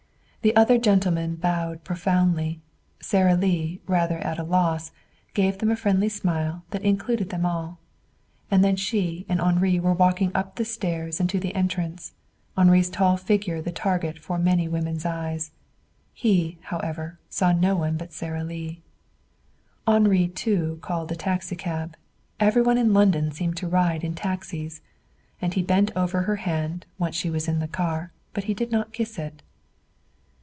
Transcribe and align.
The 0.43 0.55
other 0.55 0.79
gentlemen 0.79 1.35
bowed 1.35 1.83
profoundly. 1.83 2.61
Sara 2.99 3.35
Lee, 3.35 3.79
rather 3.85 4.17
at 4.17 4.39
a 4.39 4.43
loss, 4.43 4.89
gave 5.35 5.59
them 5.59 5.69
a 5.69 5.75
friendly 5.75 6.09
smile 6.09 6.63
that 6.71 6.81
included 6.81 7.29
them 7.29 7.45
all. 7.45 7.77
And 8.49 8.63
then 8.65 8.75
she 8.75 9.23
and 9.29 9.39
Henri 9.39 9.79
were 9.79 9.93
walking 9.93 10.31
up 10.33 10.55
the 10.55 10.65
stairs 10.65 11.19
and 11.19 11.29
to 11.29 11.39
the 11.39 11.53
entrance, 11.53 12.13
Henri's 12.57 12.89
tall 12.89 13.17
figure 13.17 13.61
the 13.61 13.71
target 13.71 14.17
for 14.17 14.39
many 14.39 14.67
women's 14.67 15.05
eyes. 15.05 15.51
He, 16.11 16.57
however, 16.61 17.19
saw 17.29 17.51
no 17.51 17.75
one 17.75 17.95
but 17.95 18.11
Sara 18.11 18.43
Lee. 18.43 18.81
Henri, 19.85 20.27
too, 20.27 20.79
called 20.81 21.11
a 21.11 21.15
taxicab. 21.15 21.95
Every 22.39 22.63
one 22.63 22.79
in 22.79 22.95
London 22.95 23.31
seemed 23.31 23.57
to 23.57 23.67
ride 23.67 24.03
in 24.03 24.15
taxis. 24.15 24.81
And 25.39 25.53
he 25.53 25.61
bent 25.61 25.91
over 25.95 26.23
her 26.23 26.37
hand, 26.37 26.87
once 26.97 27.15
she 27.15 27.29
was 27.29 27.47
in 27.47 27.59
the 27.59 27.67
car, 27.67 28.11
but 28.33 28.45
he 28.45 28.55
did 28.55 28.71
not 28.71 28.91
kiss 28.91 29.19
it. 29.19 29.43